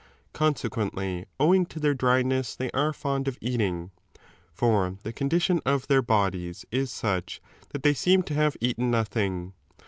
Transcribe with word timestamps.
Consequently 0.33 1.27
owing 1.39 1.63
to 1.67 1.79
their 1.79 1.93
dryness 1.93 2.55
they 2.55 2.71
are 2.71 2.91
fond 2.91 3.27
of 3.27 3.37
eating. 3.39 3.91
For 4.51 4.97
the 5.03 5.13
condition 5.13 5.61
of 5.63 5.85
their 5.85 6.01
bodies 6.01 6.65
is 6.71 6.89
such 6.89 7.39
that 7.69 7.83
they 7.83 7.93
seem 7.93 8.23
to 8.23 8.33
have 8.33 8.57
eaten 8.59 8.89
nothing. 8.89 9.53